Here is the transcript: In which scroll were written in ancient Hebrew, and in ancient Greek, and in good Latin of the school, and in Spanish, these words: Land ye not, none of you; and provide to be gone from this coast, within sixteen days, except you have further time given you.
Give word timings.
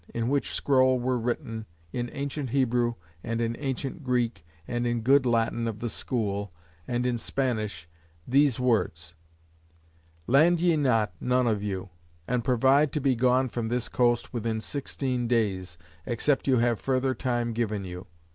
In 0.15 0.29
which 0.29 0.49
scroll 0.51 0.99
were 0.99 1.19
written 1.19 1.67
in 1.93 2.09
ancient 2.11 2.49
Hebrew, 2.49 2.95
and 3.23 3.39
in 3.39 3.55
ancient 3.59 4.03
Greek, 4.03 4.43
and 4.67 4.87
in 4.87 5.01
good 5.01 5.27
Latin 5.27 5.67
of 5.67 5.77
the 5.77 5.89
school, 5.89 6.51
and 6.87 7.05
in 7.05 7.19
Spanish, 7.19 7.87
these 8.27 8.59
words: 8.59 9.13
Land 10.25 10.59
ye 10.59 10.75
not, 10.75 11.13
none 11.21 11.45
of 11.45 11.61
you; 11.61 11.91
and 12.27 12.43
provide 12.43 12.91
to 12.93 12.99
be 12.99 13.13
gone 13.13 13.47
from 13.47 13.67
this 13.67 13.87
coast, 13.89 14.33
within 14.33 14.59
sixteen 14.59 15.27
days, 15.27 15.77
except 16.07 16.47
you 16.47 16.57
have 16.57 16.79
further 16.79 17.13
time 17.13 17.53
given 17.53 17.83
you. 17.85 18.07